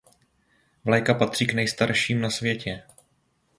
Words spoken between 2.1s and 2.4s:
na